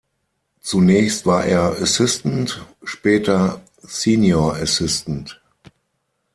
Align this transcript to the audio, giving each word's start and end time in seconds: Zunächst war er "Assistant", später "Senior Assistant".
Zunächst 0.61 1.27
war 1.27 1.45
er 1.45 1.79
"Assistant", 1.79 2.65
später 2.83 3.61
"Senior 3.83 4.55
Assistant". 4.55 5.39